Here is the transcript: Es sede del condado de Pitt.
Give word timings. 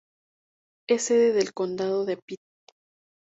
Es 0.89 1.03
sede 1.03 1.31
del 1.31 1.53
condado 1.53 2.05
de 2.05 2.17
Pitt. 2.17 2.39